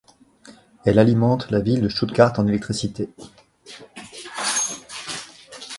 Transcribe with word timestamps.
Elle 0.83 0.97
alimente 0.97 1.51
la 1.51 1.59
ville 1.59 1.81
de 1.81 1.87
Stuttgart 1.87 2.33
en 2.39 2.47
électricité. 2.47 3.09